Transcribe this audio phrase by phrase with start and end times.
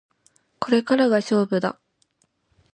[0.57, 1.79] これからが勝負だ